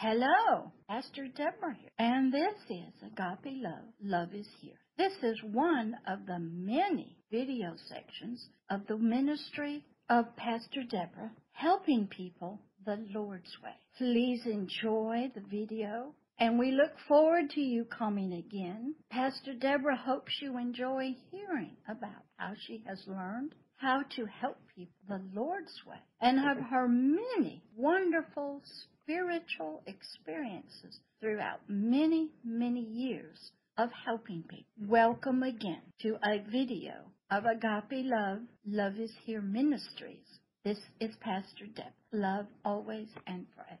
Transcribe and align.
Hello, 0.00 0.70
Pastor 0.88 1.26
Deborah 1.26 1.74
here, 1.74 1.90
and 1.98 2.32
this 2.32 2.54
is 2.70 2.92
Agape 3.02 3.52
Love. 3.60 3.82
Love 4.00 4.32
is 4.32 4.46
here. 4.60 4.78
This 4.96 5.12
is 5.24 5.42
one 5.42 5.96
of 6.06 6.24
the 6.24 6.38
many 6.38 7.16
video 7.32 7.74
sections 7.88 8.48
of 8.70 8.86
the 8.86 8.96
ministry 8.96 9.84
of 10.08 10.36
Pastor 10.36 10.84
Deborah 10.88 11.32
helping 11.50 12.06
people 12.06 12.60
the 12.86 13.04
Lord's 13.12 13.52
way. 13.60 13.74
Please 13.96 14.42
enjoy 14.46 15.32
the 15.34 15.40
video 15.40 16.14
and 16.38 16.60
we 16.60 16.70
look 16.70 16.92
forward 17.08 17.50
to 17.50 17.60
you 17.60 17.84
coming 17.84 18.34
again. 18.34 18.94
Pastor 19.10 19.52
Deborah 19.52 19.96
hopes 19.96 20.38
you 20.40 20.58
enjoy 20.58 21.16
hearing 21.32 21.76
about 21.88 22.22
how 22.36 22.52
she 22.68 22.84
has 22.86 23.02
learned 23.08 23.52
how 23.78 24.02
to 24.14 24.26
help 24.26 24.58
people 24.76 24.94
the 25.08 25.22
Lord's 25.34 25.82
way 25.88 25.98
and 26.20 26.38
of 26.38 26.64
her 26.70 26.86
many 26.86 27.64
wonderful 27.76 28.62
spiritual 29.08 29.82
experiences 29.86 31.00
throughout 31.18 31.60
many, 31.66 32.28
many 32.44 32.80
years 32.80 33.52
of 33.78 33.88
helping 34.04 34.42
people. 34.42 34.66
Welcome 34.86 35.42
again 35.42 35.80
to 36.02 36.18
a 36.22 36.42
video 36.50 36.92
of 37.30 37.44
Agape 37.44 38.04
Love, 38.04 38.40
Love 38.66 38.98
is 39.00 39.12
Here 39.24 39.40
Ministries. 39.40 40.40
This 40.62 40.76
is 41.00 41.14
Pastor 41.20 41.64
Deb. 41.74 41.86
Love 42.12 42.46
always 42.66 43.08
and 43.26 43.46
forever. 43.54 43.80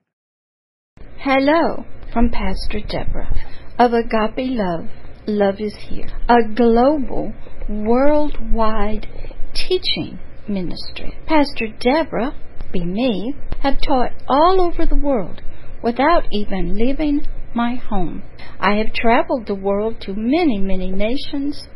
Hello 1.18 1.84
from 2.10 2.30
Pastor 2.30 2.80
Deborah 2.88 3.30
of 3.78 3.92
Agape 3.92 4.56
Love, 4.56 4.86
Love 5.26 5.56
is 5.60 5.74
Here, 5.90 6.08
a 6.30 6.38
global, 6.54 7.34
worldwide 7.68 9.06
teaching 9.52 10.18
ministry. 10.48 11.18
Pastor 11.26 11.66
Deborah 11.78 12.34
be 12.72 12.84
me, 12.84 13.34
have 13.60 13.80
taught 13.80 14.12
all 14.28 14.60
over 14.60 14.86
the 14.86 15.00
world 15.00 15.40
without 15.82 16.24
even 16.32 16.74
leaving 16.74 17.26
my 17.54 17.74
home. 17.74 18.22
I 18.60 18.76
have 18.76 18.92
traveled 18.92 19.46
the 19.46 19.54
world 19.54 20.00
to 20.02 20.14
many, 20.14 20.58
many 20.58 20.90
nations 20.90 21.68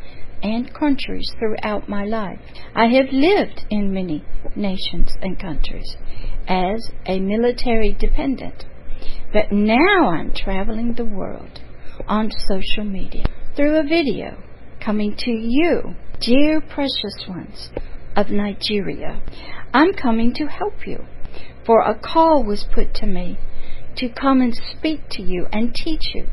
and 0.42 0.74
countries 0.74 1.30
throughout 1.38 1.88
my 1.88 2.04
life. 2.04 2.38
I 2.74 2.86
have 2.86 3.06
lived 3.12 3.64
in 3.70 3.92
many 3.92 4.24
nations 4.56 5.10
and 5.20 5.38
countries 5.38 5.96
as 6.48 6.90
a 7.06 7.20
military 7.20 7.92
dependent. 7.98 8.64
But 9.32 9.52
now 9.52 10.10
I'm 10.10 10.32
traveling 10.34 10.94
the 10.94 11.04
world 11.04 11.60
on 12.06 12.30
social 12.48 12.84
media 12.84 13.24
through 13.56 13.78
a 13.78 13.82
video 13.82 14.42
coming 14.80 15.14
to 15.16 15.30
you, 15.30 15.94
dear 16.20 16.60
precious 16.60 17.27
ones 17.28 17.70
of 18.16 18.30
Nigeria. 18.30 19.22
I'm 19.72 19.92
coming 19.94 20.34
to 20.34 20.46
help 20.46 20.86
you. 20.86 21.05
For 21.64 21.80
a 21.80 21.98
call 21.98 22.44
was 22.44 22.66
put 22.74 22.94
to 22.94 23.06
me 23.06 23.38
to 23.96 24.08
come 24.08 24.41
and 24.41 24.55
speak 24.55 25.00
to 25.10 25.22
you 25.22 25.46
and 25.52 25.74
teach 25.74 26.14
you, 26.14 26.27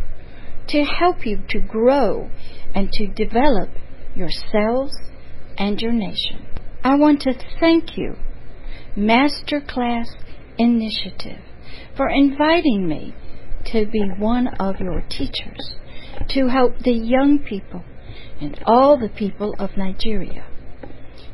to 0.69 0.83
help 0.83 1.25
you 1.25 1.41
to 1.49 1.59
grow 1.59 2.29
and 2.73 2.91
to 2.93 3.07
develop 3.07 3.69
yourselves 4.15 4.95
and 5.57 5.79
your 5.81 5.91
nation. 5.91 6.45
I 6.83 6.95
want 6.95 7.21
to 7.21 7.33
thank 7.59 7.97
you, 7.97 8.15
Masterclass 8.97 10.05
Initiative, 10.57 11.41
for 11.95 12.09
inviting 12.09 12.87
me 12.87 13.13
to 13.65 13.85
be 13.85 14.03
one 14.17 14.47
of 14.59 14.79
your 14.79 15.03
teachers 15.09 15.75
to 16.29 16.47
help 16.47 16.79
the 16.79 16.93
young 16.93 17.39
people 17.39 17.83
and 18.41 18.59
all 18.65 18.97
the 18.97 19.09
people 19.09 19.53
of 19.59 19.77
Nigeria 19.77 20.45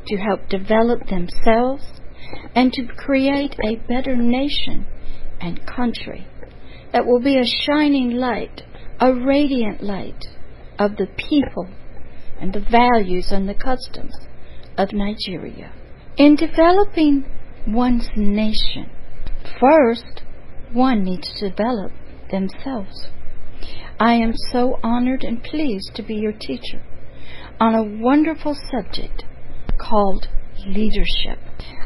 to 0.06 0.16
help 0.16 0.48
develop 0.48 1.06
themselves 1.08 1.84
and 2.54 2.72
to 2.72 2.86
create 2.96 3.54
a 3.64 3.76
better 3.88 4.16
nation 4.16 4.86
and 5.40 5.66
country 5.66 6.26
that 6.92 7.06
will 7.06 7.20
be 7.20 7.38
a 7.38 7.44
shining 7.44 8.12
light, 8.12 8.62
a 9.00 9.12
radiant 9.12 9.82
light 9.82 10.24
of 10.78 10.96
the 10.96 11.06
people 11.16 11.68
and 12.40 12.52
the 12.52 12.64
values 12.70 13.28
and 13.30 13.48
the 13.48 13.54
customs 13.54 14.14
of 14.76 14.92
Nigeria. 14.92 15.72
In 16.16 16.36
developing 16.36 17.24
one's 17.66 18.08
nation, 18.16 18.90
first 19.60 20.22
one 20.72 21.04
needs 21.04 21.32
to 21.38 21.50
develop 21.50 21.92
themselves. 22.30 23.08
I 23.98 24.14
am 24.14 24.32
so 24.52 24.78
honored 24.82 25.24
and 25.24 25.42
pleased 25.42 25.92
to 25.94 26.02
be 26.02 26.14
your 26.14 26.32
teacher 26.32 26.82
on 27.58 27.74
a 27.74 28.02
wonderful 28.02 28.54
subject 28.70 29.24
called 29.78 30.28
leadership. 30.66 31.38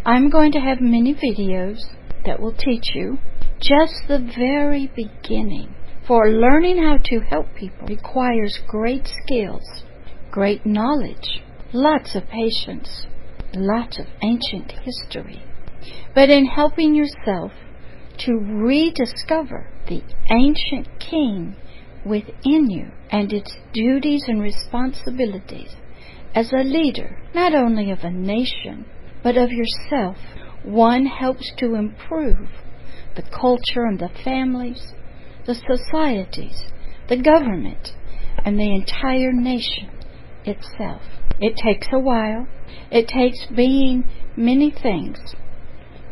I'm 0.05 0.31
going 0.31 0.53
to 0.53 0.61
have 0.61 0.81
many 0.81 1.15
videos 1.15 1.79
that 2.25 2.41
will 2.41 2.55
teach 2.55 2.95
you 2.95 3.19
just 3.61 3.95
the 4.09 4.19
very 4.19 4.91
beginning. 4.95 5.75
For 6.07 6.31
learning 6.31 6.83
how 6.83 6.97
to 7.05 7.21
help 7.21 7.55
people 7.55 7.87
requires 7.87 8.59
great 8.67 9.07
skills, 9.07 9.63
great 10.31 10.67
knowledge, 10.67 11.43
lots 11.73 12.17
of 12.17 12.25
patience, 12.27 13.07
lots 13.55 13.99
of 13.99 14.07
ancient 14.23 14.73
history. 14.83 15.43
But 16.15 16.31
in 16.31 16.47
helping 16.47 16.95
yourself 16.95 17.53
to 18.19 18.33
rediscover 18.33 19.69
the 19.89 20.03
ancient 20.31 20.89
king 20.99 21.57
within 22.05 22.71
you 22.71 22.91
and 23.11 23.33
its 23.33 23.57
duties 23.73 24.25
and 24.27 24.43
responsibilities 24.43 25.77
as 26.35 26.53
a 26.53 26.63
leader, 26.63 27.19
not 27.35 27.55
only 27.55 27.91
of 27.91 28.01
a 28.03 28.11
nation, 28.11 28.85
but 29.23 29.37
of 29.37 29.51
yourself. 29.51 30.17
One 30.63 31.07
helps 31.07 31.53
to 31.59 31.75
improve 31.75 32.49
the 33.17 33.23
culture 33.23 33.85
and 33.85 33.99
the 33.99 34.11
families, 34.23 34.95
the 35.47 35.55
societies, 35.55 36.73
the 37.09 37.17
government, 37.17 37.93
and 38.45 38.59
the 38.59 38.75
entire 38.75 39.33
nation 39.33 39.91
itself. 40.45 41.03
It 41.41 41.57
takes 41.57 41.89
a 41.93 41.99
while. 41.99 42.47
It 42.91 43.09
takes 43.09 43.47
being 43.55 44.05
many 44.37 44.71
things. 44.71 45.19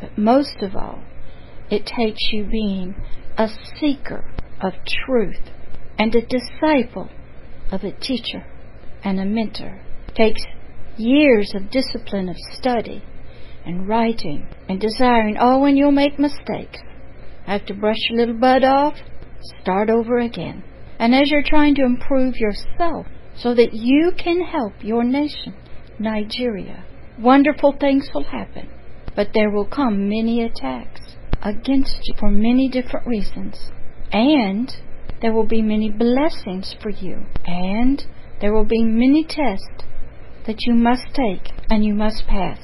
But 0.00 0.16
most 0.16 0.56
of 0.62 0.74
all, 0.74 1.02
it 1.70 1.86
takes 1.86 2.20
you 2.32 2.44
being 2.44 2.96
a 3.36 3.48
seeker 3.78 4.24
of 4.60 4.72
truth 5.04 5.50
and 5.98 6.14
a 6.14 6.26
disciple 6.26 7.10
of 7.70 7.84
a 7.84 7.92
teacher 7.92 8.46
and 9.04 9.20
a 9.20 9.24
mentor 9.24 9.80
takes 10.18 10.42
years 10.96 11.52
of 11.54 11.70
discipline 11.70 12.28
of 12.28 12.36
study 12.52 13.02
and 13.64 13.88
writing 13.88 14.48
and 14.68 14.80
desiring, 14.80 15.36
oh, 15.40 15.64
and 15.64 15.78
you'll 15.78 15.92
make 15.92 16.18
mistakes. 16.18 16.80
Have 17.46 17.64
to 17.66 17.74
brush 17.74 17.96
your 18.10 18.18
little 18.18 18.38
butt 18.38 18.64
off, 18.64 18.94
start 19.62 19.88
over 19.88 20.18
again. 20.18 20.64
And 20.98 21.14
as 21.14 21.30
you're 21.30 21.44
trying 21.44 21.76
to 21.76 21.84
improve 21.84 22.34
yourself 22.36 23.06
so 23.36 23.54
that 23.54 23.72
you 23.72 24.12
can 24.18 24.40
help 24.42 24.72
your 24.82 25.04
nation, 25.04 25.54
Nigeria, 25.98 26.84
wonderful 27.18 27.76
things 27.78 28.08
will 28.12 28.24
happen. 28.24 28.68
But 29.14 29.28
there 29.34 29.50
will 29.50 29.66
come 29.66 30.08
many 30.08 30.42
attacks 30.42 31.00
against 31.42 31.98
you 32.02 32.14
for 32.18 32.30
many 32.30 32.68
different 32.68 33.06
reasons. 33.06 33.70
And 34.10 34.70
there 35.22 35.32
will 35.32 35.46
be 35.46 35.62
many 35.62 35.90
blessings 35.90 36.74
for 36.82 36.90
you. 36.90 37.26
And 37.44 38.04
there 38.40 38.52
will 38.52 38.64
be 38.64 38.82
many 38.82 39.24
tests 39.24 39.84
that 40.48 40.62
you 40.62 40.72
must 40.72 41.04
take 41.12 41.52
and 41.70 41.84
you 41.84 41.94
must 41.94 42.26
pass. 42.26 42.58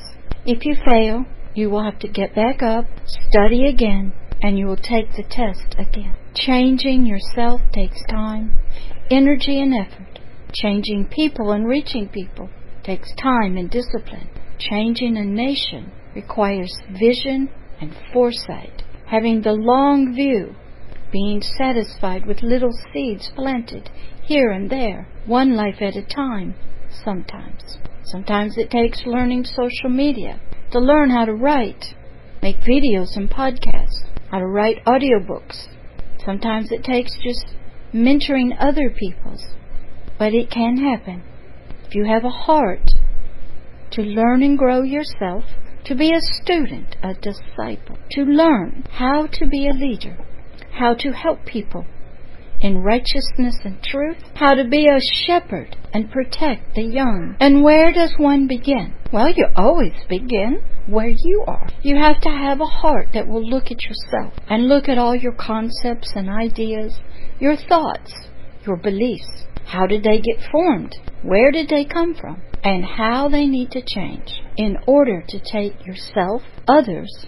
If 0.46 0.64
you 0.64 0.74
fail, 0.84 1.26
you 1.54 1.68
will 1.68 1.84
have 1.84 1.98
to 2.00 2.08
get 2.08 2.34
back 2.34 2.62
up, 2.62 2.86
study 3.04 3.68
again, 3.68 4.14
and 4.42 4.58
you 4.58 4.66
will 4.66 4.78
take 4.78 5.12
the 5.12 5.22
test 5.22 5.76
again. 5.78 6.16
Changing 6.34 7.04
yourself 7.04 7.60
takes 7.72 8.02
time, 8.08 8.58
energy, 9.10 9.60
and 9.60 9.74
effort. 9.74 10.18
Changing 10.54 11.06
people 11.06 11.52
and 11.52 11.68
reaching 11.68 12.08
people 12.08 12.48
takes 12.82 13.14
time 13.16 13.58
and 13.58 13.70
discipline. 13.70 14.30
Changing 14.58 15.18
a 15.18 15.24
nation 15.24 15.92
requires 16.14 16.72
vision 16.98 17.50
and 17.82 17.94
foresight, 18.14 18.82
having 19.06 19.42
the 19.42 19.52
long 19.52 20.14
view, 20.14 20.54
being 21.12 21.42
satisfied 21.42 22.24
with 22.24 22.42
little 22.42 22.72
seeds 22.92 23.30
planted 23.36 23.90
here 24.22 24.50
and 24.50 24.70
there, 24.70 25.06
one 25.26 25.54
life 25.54 25.82
at 25.82 25.96
a 25.96 26.02
time, 26.02 26.54
sometimes. 27.04 27.78
Sometimes 28.04 28.58
it 28.58 28.70
takes 28.70 29.06
learning 29.06 29.44
social 29.44 29.88
media 29.88 30.40
to 30.72 30.78
learn 30.78 31.10
how 31.10 31.24
to 31.24 31.34
write, 31.34 31.94
make 32.42 32.56
videos 32.58 33.16
and 33.16 33.30
podcasts, 33.30 34.04
how 34.30 34.38
to 34.38 34.46
write 34.46 34.84
audiobooks. 34.84 35.68
Sometimes 36.24 36.70
it 36.70 36.84
takes 36.84 37.12
just 37.22 37.54
mentoring 37.94 38.50
other 38.58 38.90
people's. 38.90 39.54
But 40.18 40.34
it 40.34 40.50
can 40.50 40.76
happen. 40.76 41.22
If 41.86 41.94
you 41.94 42.04
have 42.06 42.24
a 42.24 42.30
heart 42.30 42.88
to 43.92 44.02
learn 44.02 44.42
and 44.42 44.58
grow 44.58 44.82
yourself, 44.82 45.44
to 45.84 45.94
be 45.94 46.12
a 46.12 46.20
student, 46.20 46.96
a 47.02 47.14
disciple, 47.14 47.98
to 48.12 48.22
learn 48.22 48.84
how 48.90 49.26
to 49.26 49.46
be 49.46 49.68
a 49.68 49.72
leader, 49.72 50.16
how 50.72 50.94
to 50.94 51.12
help 51.12 51.44
people 51.44 51.86
in 52.64 52.78
righteousness 52.78 53.58
and 53.62 53.80
truth, 53.82 54.16
how 54.36 54.54
to 54.54 54.66
be 54.66 54.86
a 54.86 54.98
shepherd 55.26 55.76
and 55.92 56.10
protect 56.10 56.74
the 56.74 56.82
young. 56.82 57.36
And 57.38 57.62
where 57.62 57.92
does 57.92 58.14
one 58.16 58.48
begin? 58.48 58.94
Well, 59.12 59.28
you 59.28 59.48
always 59.54 59.92
begin 60.08 60.62
where 60.86 61.10
you 61.10 61.44
are. 61.46 61.68
You 61.82 61.96
have 61.96 62.22
to 62.22 62.30
have 62.30 62.62
a 62.62 62.66
heart 62.66 63.08
that 63.12 63.28
will 63.28 63.46
look 63.46 63.64
at 63.64 63.82
yourself 63.82 64.32
and 64.48 64.66
look 64.66 64.88
at 64.88 64.96
all 64.96 65.14
your 65.14 65.34
concepts 65.34 66.12
and 66.16 66.30
ideas, 66.30 66.98
your 67.38 67.54
thoughts, 67.54 68.28
your 68.66 68.78
beliefs. 68.78 69.44
How 69.66 69.86
did 69.86 70.02
they 70.02 70.18
get 70.18 70.50
formed? 70.50 70.94
Where 71.22 71.52
did 71.52 71.68
they 71.68 71.84
come 71.84 72.14
from? 72.14 72.40
And 72.62 72.82
how 72.82 73.28
they 73.28 73.46
need 73.46 73.72
to 73.72 73.82
change 73.86 74.40
in 74.56 74.78
order 74.86 75.22
to 75.28 75.38
take 75.38 75.84
yourself, 75.86 76.40
others, 76.66 77.26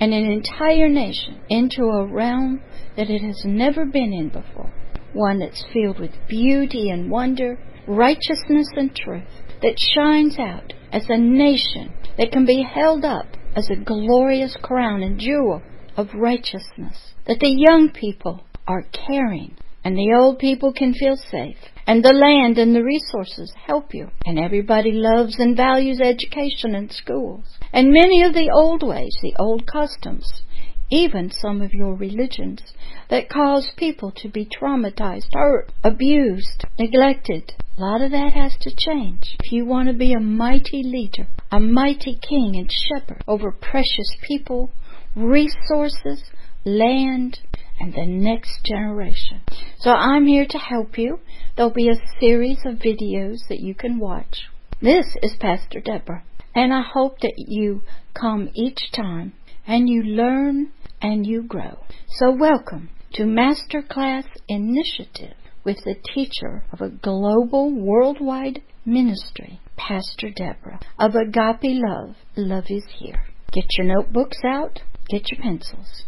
and 0.00 0.14
an 0.14 0.30
entire 0.30 0.88
nation 0.88 1.40
into 1.48 1.82
a 1.86 2.06
realm 2.06 2.62
that 2.96 3.10
it 3.10 3.22
has 3.22 3.42
never 3.44 3.84
been 3.84 4.12
in 4.12 4.28
before. 4.28 4.72
One 5.12 5.38
that's 5.38 5.64
filled 5.72 5.98
with 5.98 6.12
beauty 6.28 6.90
and 6.90 7.10
wonder, 7.10 7.58
righteousness 7.86 8.68
and 8.76 8.94
truth, 8.94 9.24
that 9.62 9.78
shines 9.78 10.38
out 10.38 10.72
as 10.92 11.06
a 11.08 11.18
nation 11.18 11.92
that 12.18 12.32
can 12.32 12.44
be 12.44 12.62
held 12.62 13.04
up 13.04 13.26
as 13.54 13.68
a 13.70 13.76
glorious 13.76 14.56
crown 14.62 15.02
and 15.02 15.18
jewel 15.18 15.62
of 15.96 16.08
righteousness, 16.14 17.14
that 17.26 17.40
the 17.40 17.54
young 17.56 17.90
people 17.90 18.44
are 18.66 18.84
caring 18.92 19.56
and 19.84 19.96
the 19.96 20.12
old 20.14 20.38
people 20.38 20.72
can 20.72 20.92
feel 20.92 21.16
safe 21.16 21.56
and 21.86 22.04
the 22.04 22.12
land 22.12 22.58
and 22.58 22.74
the 22.74 22.82
resources 22.82 23.52
help 23.66 23.94
you. 23.94 24.08
And 24.24 24.38
everybody 24.38 24.90
loves 24.92 25.38
and 25.38 25.56
values 25.56 26.00
education 26.00 26.74
and 26.74 26.90
schools. 26.90 27.44
And 27.72 27.92
many 27.92 28.24
of 28.24 28.34
the 28.34 28.50
old 28.52 28.82
ways, 28.82 29.16
the 29.22 29.36
old 29.38 29.66
customs, 29.66 30.42
even 30.90 31.30
some 31.30 31.60
of 31.62 31.72
your 31.72 31.94
religions 31.94 32.62
that 33.10 33.28
cause 33.28 33.70
people 33.76 34.12
to 34.16 34.28
be 34.28 34.46
traumatized, 34.46 35.32
hurt, 35.32 35.72
abused, 35.82 36.64
neglected. 36.78 37.52
A 37.76 37.80
lot 37.80 38.00
of 38.00 38.12
that 38.12 38.32
has 38.32 38.56
to 38.60 38.74
change. 38.76 39.36
If 39.42 39.52
you 39.52 39.64
want 39.64 39.88
to 39.88 39.94
be 39.94 40.12
a 40.12 40.20
mighty 40.20 40.82
leader, 40.82 41.26
a 41.50 41.60
mighty 41.60 42.14
king 42.16 42.56
and 42.56 42.70
shepherd 42.70 43.22
over 43.26 43.50
precious 43.50 44.16
people, 44.26 44.70
resources, 45.14 46.22
land, 46.64 47.40
and 47.78 47.92
the 47.92 48.06
next 48.06 48.64
generation. 48.64 49.40
So 49.78 49.90
I'm 49.90 50.26
here 50.26 50.46
to 50.48 50.58
help 50.58 50.96
you. 50.96 51.18
There'll 51.56 51.72
be 51.72 51.88
a 51.88 52.20
series 52.20 52.58
of 52.64 52.74
videos 52.74 53.38
that 53.48 53.60
you 53.60 53.74
can 53.74 53.98
watch. 53.98 54.44
This 54.80 55.06
is 55.22 55.34
Pastor 55.40 55.80
Deborah, 55.80 56.22
and 56.54 56.72
I 56.72 56.82
hope 56.82 57.20
that 57.20 57.34
you 57.36 57.82
come 58.14 58.50
each 58.54 58.90
time 58.94 59.32
and 59.66 59.88
you 59.88 60.02
learn 60.02 60.70
and 61.02 61.26
you 61.26 61.42
grow. 61.42 61.78
So 62.08 62.30
welcome 62.30 62.88
to 63.14 63.24
Masterclass 63.24 64.24
Initiative 64.48 65.34
with 65.64 65.78
the 65.84 65.96
teacher 66.14 66.62
of 66.72 66.80
a 66.80 66.90
global 66.90 67.74
worldwide 67.74 68.62
ministry, 68.84 69.60
Pastor 69.76 70.30
Deborah 70.30 70.78
of 70.98 71.16
Agape 71.16 71.82
Love. 71.82 72.14
Love 72.36 72.66
is 72.68 72.84
here. 72.98 73.24
Get 73.52 73.66
your 73.76 73.88
notebooks 73.88 74.38
out, 74.46 74.82
get 75.08 75.32
your 75.32 75.40
pencils. 75.42 76.04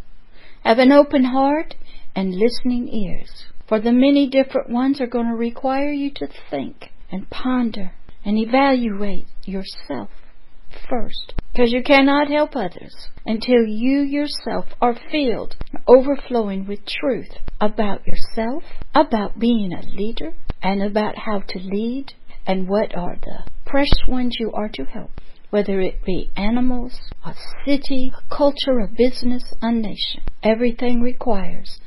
Have 0.63 0.79
an 0.79 0.93
open 0.93 1.25
heart 1.25 1.75
and 2.15 2.35
listening 2.35 2.89
ears, 2.89 3.47
for 3.69 3.81
the 3.81 3.93
many 3.93 4.29
different 4.29 4.71
ones 4.71 5.01
are 5.01 5.07
going 5.07 5.27
to 5.27 5.37
require 5.37 5.91
you 5.91 6.13
to 6.15 6.29
think 6.51 6.91
and 7.11 7.29
ponder 7.31 7.93
and 8.25 8.39
evaluate 8.39 9.27
yourself 9.45 10.11
first, 10.89 11.35
because 11.59 11.73
you 11.73 11.83
cannot 11.83 12.29
help 12.29 12.55
others 12.55 13.09
until 13.27 13.65
you 13.67 13.99
yourself 13.99 14.65
are 14.81 14.95
filled, 15.11 15.57
overflowing 15.89 16.65
with 16.69 16.79
truth 16.87 17.31
about 17.61 18.07
yourself, 18.07 18.63
about 18.95 19.41
being 19.41 19.73
a 19.73 19.85
leader, 19.89 20.33
and 20.63 20.81
about 20.81 21.17
how 21.19 21.41
to 21.41 21.59
lead, 21.59 22.13
and 22.47 22.69
what 22.69 22.97
are 22.97 23.17
the 23.23 23.43
precious 23.67 24.07
ones 24.07 24.37
you 24.39 24.53
are 24.53 24.69
to 24.69 24.85
help 24.85 25.11
whether 25.51 25.81
it 25.81 26.05
be 26.05 26.31
animals, 26.37 27.01
a 27.25 27.33
city, 27.67 28.13
a 28.15 28.35
culture, 28.37 28.79
a 28.79 28.87
business, 28.87 29.43
a 29.61 29.73
nation. 29.73 30.23
Everything 30.45 31.01
requires 31.01 31.81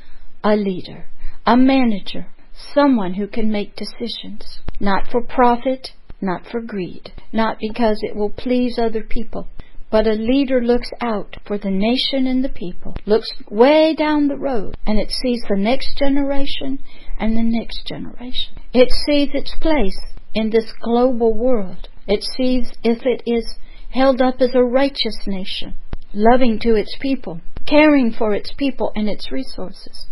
a 0.44 0.54
leader, 0.54 1.06
a 1.46 1.56
manager, 1.56 2.26
someone 2.74 3.14
who 3.14 3.26
can 3.26 3.50
make 3.50 3.74
decisions, 3.76 4.60
not 4.80 5.08
for 5.10 5.22
profit, 5.22 5.92
not 6.22 6.46
for 6.46 6.60
greed, 6.60 7.12
not 7.32 7.58
because 7.60 7.98
it 8.02 8.16
will 8.16 8.30
please 8.30 8.78
other 8.78 9.02
people, 9.02 9.48
but 9.90 10.06
a 10.06 10.12
leader 10.12 10.62
looks 10.62 10.90
out 11.00 11.36
for 11.46 11.58
the 11.58 11.70
nation 11.70 12.26
and 12.26 12.42
the 12.42 12.48
people, 12.48 12.96
looks 13.04 13.30
way 13.50 13.94
down 13.94 14.28
the 14.28 14.38
road, 14.38 14.74
and 14.86 14.98
it 14.98 15.10
sees 15.10 15.42
the 15.48 15.56
next 15.56 15.98
generation 15.98 16.78
and 17.18 17.36
the 17.36 17.42
next 17.42 17.86
generation. 17.86 18.54
It 18.72 18.90
sees 18.90 19.30
its 19.34 19.54
place 19.60 19.98
in 20.34 20.50
this 20.50 20.72
global 20.80 21.34
world. 21.34 21.88
It 22.06 22.22
sees 22.22 22.72
if 22.82 23.04
it 23.04 23.22
is 23.26 23.56
held 23.90 24.22
up 24.22 24.36
as 24.40 24.54
a 24.54 24.62
righteous 24.62 25.26
nation, 25.26 25.74
loving 26.14 26.58
to 26.60 26.74
its 26.74 26.96
people, 27.00 27.40
caring 27.66 28.12
for 28.12 28.34
its 28.34 28.52
people 28.56 28.92
and 28.96 29.08
its 29.08 29.30
resources. 29.30 30.06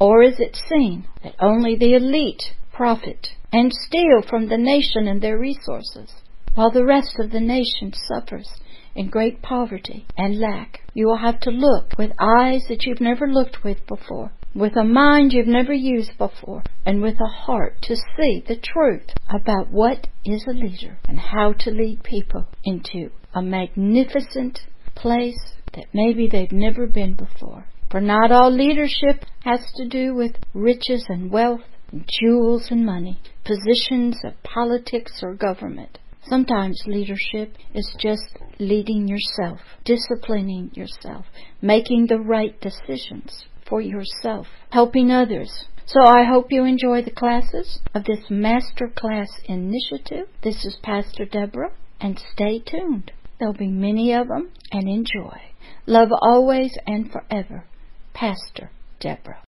Or 0.00 0.22
is 0.22 0.38
it 0.38 0.54
seen 0.54 1.08
that 1.24 1.34
only 1.40 1.74
the 1.74 1.94
elite 1.94 2.54
profit 2.78 3.26
and 3.52 3.72
steal 3.72 4.22
from 4.22 4.48
the 4.48 4.56
nation 4.56 5.08
and 5.08 5.20
their 5.20 5.36
resources, 5.36 6.12
while 6.54 6.70
the 6.70 6.84
rest 6.84 7.18
of 7.18 7.32
the 7.32 7.40
nation 7.40 7.92
suffers 8.06 8.48
in 8.94 9.10
great 9.10 9.42
poverty 9.42 10.06
and 10.16 10.38
lack? 10.38 10.78
You 10.94 11.08
will 11.08 11.16
have 11.18 11.40
to 11.40 11.50
look 11.50 11.98
with 11.98 12.12
eyes 12.20 12.62
that 12.68 12.84
you've 12.84 13.00
never 13.00 13.26
looked 13.26 13.64
with 13.64 13.84
before 13.88 14.30
with 14.54 14.76
a 14.76 14.84
mind 14.84 15.32
you've 15.32 15.46
never 15.46 15.72
used 15.72 16.16
before, 16.18 16.62
and 16.86 17.02
with 17.02 17.14
a 17.20 17.28
heart 17.44 17.80
to 17.82 17.94
see 17.94 18.42
the 18.46 18.56
truth 18.56 19.08
about 19.28 19.70
what 19.70 20.06
is 20.24 20.44
a 20.48 20.52
leader 20.52 20.98
and 21.06 21.18
how 21.18 21.52
to 21.52 21.70
lead 21.70 22.02
people 22.02 22.46
into 22.64 23.10
a 23.34 23.42
magnificent 23.42 24.58
place 24.94 25.54
that 25.74 25.84
maybe 25.92 26.26
they've 26.26 26.50
never 26.50 26.86
been 26.86 27.14
before. 27.14 27.66
For 27.90 28.00
not 28.00 28.32
all 28.32 28.50
leadership 28.50 29.24
has 29.44 29.60
to 29.76 29.88
do 29.88 30.14
with 30.14 30.32
riches 30.54 31.04
and 31.08 31.30
wealth, 31.30 31.60
jewels 32.06 32.68
and 32.70 32.84
money, 32.84 33.20
positions 33.44 34.18
of 34.24 34.42
politics 34.42 35.20
or 35.22 35.34
government. 35.34 35.98
Sometimes 36.22 36.82
leadership 36.86 37.54
is 37.74 37.96
just 37.98 38.36
leading 38.58 39.08
yourself, 39.08 39.60
disciplining 39.84 40.70
yourself, 40.74 41.24
making 41.62 42.06
the 42.06 42.18
right 42.18 42.60
decisions 42.60 43.46
for 43.66 43.80
yourself, 43.80 44.46
helping 44.70 45.10
others. 45.10 45.66
So 45.86 46.02
I 46.02 46.24
hope 46.24 46.52
you 46.52 46.64
enjoy 46.64 47.02
the 47.02 47.10
classes 47.10 47.80
of 47.94 48.04
this 48.04 48.24
Master 48.28 48.92
Class 48.94 49.28
Initiative. 49.46 50.28
This 50.42 50.66
is 50.66 50.76
Pastor 50.82 51.24
Deborah, 51.24 51.72
and 51.98 52.20
stay 52.32 52.58
tuned. 52.58 53.12
There'll 53.38 53.54
be 53.54 53.68
many 53.68 54.12
of 54.12 54.28
them, 54.28 54.50
and 54.70 54.86
enjoy. 54.86 55.40
Love 55.86 56.10
always 56.20 56.76
and 56.86 57.10
forever. 57.10 57.64
Pastor 58.12 58.70
Deborah. 59.00 59.42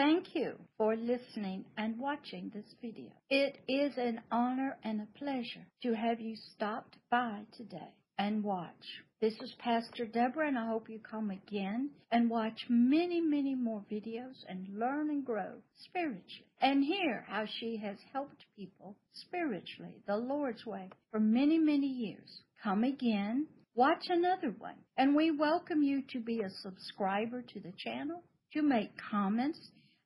Thank 0.00 0.34
you 0.34 0.54
for 0.78 0.96
listening 0.96 1.66
and 1.76 1.98
watching 1.98 2.50
this 2.54 2.64
video. 2.80 3.10
It 3.28 3.58
is 3.68 3.92
an 3.98 4.22
honor 4.32 4.78
and 4.82 5.02
a 5.02 5.18
pleasure 5.18 5.66
to 5.82 5.92
have 5.92 6.18
you 6.18 6.36
stopped 6.54 6.96
by 7.10 7.42
today 7.54 7.92
and 8.18 8.42
watch. 8.42 9.02
This 9.20 9.34
is 9.42 9.54
Pastor 9.58 10.06
Deborah, 10.06 10.48
and 10.48 10.58
I 10.58 10.68
hope 10.68 10.88
you 10.88 11.00
come 11.00 11.28
again 11.28 11.90
and 12.10 12.30
watch 12.30 12.64
many, 12.70 13.20
many 13.20 13.54
more 13.54 13.84
videos 13.92 14.36
and 14.48 14.66
learn 14.78 15.10
and 15.10 15.22
grow 15.22 15.56
spiritually 15.84 16.46
and 16.62 16.82
hear 16.82 17.26
how 17.28 17.44
she 17.58 17.76
has 17.84 17.98
helped 18.10 18.46
people 18.56 18.96
spiritually, 19.12 20.00
the 20.06 20.16
Lord's 20.16 20.64
way, 20.64 20.88
for 21.10 21.20
many, 21.20 21.58
many 21.58 21.88
years. 21.88 22.40
Come 22.64 22.84
again, 22.84 23.48
watch 23.74 24.06
another 24.08 24.54
one, 24.58 24.76
and 24.96 25.14
we 25.14 25.30
welcome 25.30 25.82
you 25.82 26.00
to 26.12 26.20
be 26.20 26.40
a 26.40 26.48
subscriber 26.62 27.42
to 27.42 27.60
the 27.60 27.74
channel, 27.76 28.22
to 28.54 28.62
make 28.62 28.92
comments, 29.10 29.60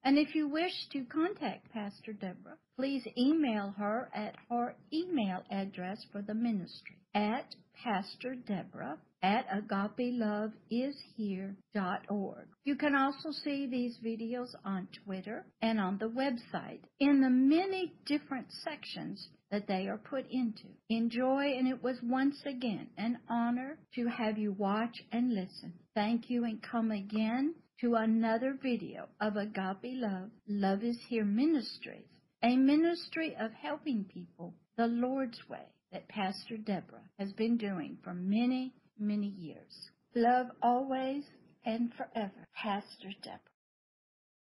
and 0.05 0.19
if 0.19 0.35
you 0.35 0.49
wish 0.49 0.89
to 0.93 1.05
contact 1.05 1.73
Pastor 1.73 2.13
Deborah, 2.13 2.59
please 2.77 3.07
email 3.17 3.75
her 3.79 4.11
at 4.15 4.35
her 4.51 4.77
email 4.93 5.43
address 5.51 6.05
for 6.13 6.21
the 6.23 6.35
ministry 6.35 6.99
at 7.15 7.55
Pastor 7.83 8.35
Deborah 8.35 8.99
at 9.23 9.47
agapeloveishere.org. 9.49 12.47
You 12.65 12.77
can 12.77 12.95
also 12.95 13.31
see 13.31 13.67
these 13.67 13.99
videos 14.05 14.55
on 14.65 14.89
Twitter 15.05 15.47
and 15.63 15.81
on 15.81 15.97
the 15.99 16.11
website 16.11 16.81
in 17.01 17.23
the 17.23 17.31
many 17.31 17.95
different 18.05 18.49
sections 18.63 19.29
that 19.51 19.67
they 19.67 19.87
are 19.87 19.99
put 19.99 20.27
into. 20.31 20.69
Enjoy, 20.91 21.55
and 21.57 21.67
it 21.69 21.83
was 21.83 21.97
once 22.03 22.37
again 22.45 22.89
an 22.99 23.19
honor 23.31 23.79
to 23.95 24.07
have 24.09 24.37
you 24.37 24.53
watch 24.53 25.03
and 25.13 25.33
listen. 25.33 25.73
Thank 25.95 26.29
you, 26.29 26.45
and 26.45 26.63
come 26.63 26.91
again 26.91 27.55
to 27.81 27.95
another 27.97 28.57
video 28.63 29.09
of 29.21 29.37
Agape 29.37 29.97
Love. 29.97 30.31
Love 30.49 30.83
is 30.83 30.99
Here 31.09 31.25
Ministries, 31.25 32.07
a 32.43 32.57
ministry 32.57 33.37
of 33.39 33.53
helping 33.53 34.05
people 34.05 34.55
the 34.77 34.87
Lord's 34.87 35.41
way 35.49 35.67
that 35.93 36.09
Pastor 36.09 36.57
Deborah 36.57 37.11
has 37.19 37.33
been 37.33 37.57
doing 37.57 37.99
for 38.03 38.15
many, 38.15 38.75
many 38.99 39.27
years. 39.27 39.91
Love 40.15 40.47
always 40.63 41.25
and 41.65 41.93
forever, 41.95 42.47
Pastor 42.55 43.11
Deborah. 43.23 43.41